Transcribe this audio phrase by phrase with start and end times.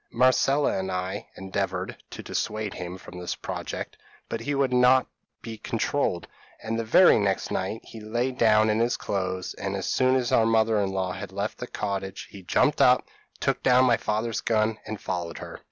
[0.11, 3.97] Marcella and I endeavoured to dissuade him from this project;
[4.29, 5.05] but he would not
[5.43, 6.27] be controlled;
[6.63, 10.31] and the very next night he lay down in his clothes, and as soon as
[10.31, 13.05] our mother in law had left the cottage he jumped up,
[13.39, 15.59] took down my father's gun, and followed her.